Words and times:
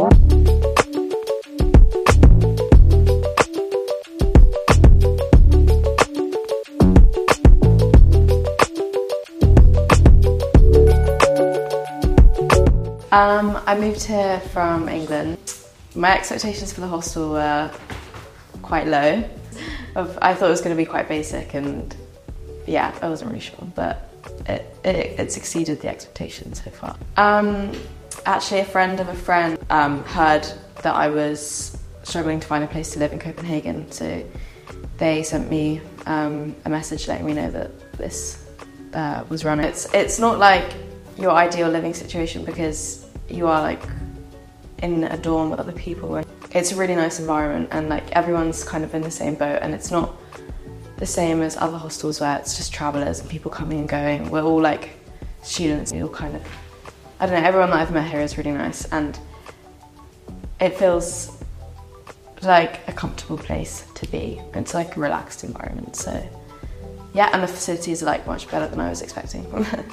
Um, 0.00 0.08
I 13.66 13.76
moved 13.78 14.04
here 14.04 14.40
from 14.52 14.88
England. 14.88 15.36
My 15.94 16.16
expectations 16.16 16.72
for 16.72 16.80
the 16.80 16.86
hostel 16.86 17.32
were 17.32 17.70
quite 18.62 18.86
low. 18.86 19.22
I 19.94 20.34
thought 20.34 20.46
it 20.46 20.50
was 20.50 20.62
going 20.62 20.74
to 20.74 20.82
be 20.82 20.86
quite 20.86 21.08
basic, 21.08 21.52
and 21.52 21.94
yeah, 22.66 22.96
I 23.02 23.08
wasn't 23.10 23.32
really 23.32 23.42
sure, 23.42 23.66
but 23.74 24.10
it, 24.46 24.74
it, 24.82 25.20
it 25.20 25.36
exceeded 25.36 25.82
the 25.82 25.88
expectations 25.88 26.62
so 26.64 26.70
far. 26.70 26.96
Um, 27.18 27.72
actually, 28.26 28.60
a 28.60 28.64
friend 28.64 29.00
of 29.00 29.08
a 29.08 29.14
friend 29.14 29.58
um, 29.70 30.04
heard 30.04 30.46
that 30.82 30.94
I 30.94 31.08
was 31.08 31.76
struggling 32.02 32.40
to 32.40 32.46
find 32.46 32.64
a 32.64 32.66
place 32.66 32.92
to 32.92 32.98
live 32.98 33.12
in 33.12 33.18
Copenhagen, 33.18 33.90
so 33.90 34.24
they 34.98 35.22
sent 35.22 35.50
me 35.50 35.80
um, 36.06 36.54
a 36.64 36.70
message 36.70 37.08
letting 37.08 37.26
me 37.26 37.32
know 37.32 37.50
that 37.50 37.92
this 37.92 38.46
uh, 38.94 39.24
was 39.28 39.44
running. 39.44 39.66
It's 39.66 39.92
it's 39.94 40.18
not 40.18 40.38
like 40.38 40.72
your 41.18 41.32
ideal 41.32 41.68
living 41.68 41.94
situation 41.94 42.44
because 42.44 43.06
you 43.28 43.46
are 43.46 43.60
like 43.60 43.82
in 44.82 45.04
a 45.04 45.16
dorm 45.16 45.50
with 45.50 45.60
other 45.60 45.72
people. 45.72 46.16
And 46.16 46.26
it's 46.52 46.72
a 46.72 46.76
really 46.76 46.94
nice 46.94 47.20
environment, 47.20 47.68
and 47.72 47.88
like 47.88 48.10
everyone's 48.12 48.64
kind 48.64 48.84
of 48.84 48.94
in 48.94 49.02
the 49.02 49.10
same 49.10 49.34
boat, 49.34 49.58
and 49.62 49.74
it's 49.74 49.90
not 49.90 50.16
the 50.96 51.06
same 51.06 51.42
as 51.42 51.56
other 51.56 51.78
hostels 51.78 52.20
where 52.20 52.38
it's 52.38 52.56
just 52.56 52.72
travellers 52.72 53.20
and 53.20 53.28
people 53.30 53.50
coming 53.50 53.80
and 53.80 53.88
going. 53.88 54.30
We're 54.30 54.42
all 54.42 54.60
like 54.60 54.90
students. 55.42 55.92
We 55.92 56.02
all 56.02 56.08
kind 56.08 56.36
of 56.36 56.42
I 57.20 57.26
don't 57.26 57.40
know. 57.40 57.46
Everyone 57.46 57.68
that 57.70 57.80
I've 57.80 57.92
met 57.92 58.10
here 58.10 58.20
is 58.20 58.38
really 58.38 58.52
nice, 58.52 58.86
and 58.86 59.18
it 60.58 60.74
feels 60.74 61.36
like 62.42 62.80
a 62.88 62.92
comfortable 62.92 63.36
place 63.36 63.84
to 63.94 64.06
be. 64.10 64.40
It's 64.54 64.72
like 64.72 64.96
a 64.96 65.00
relaxed 65.00 65.44
environment. 65.44 65.96
So 65.96 66.26
yeah, 67.12 67.28
and 67.32 67.42
the 67.42 67.46
facilities 67.46 68.02
are 68.02 68.06
like 68.06 68.26
much 68.26 68.50
better 68.50 68.66
than 68.66 68.80
I 68.80 68.88
was 68.88 69.02
expecting. 69.02 69.44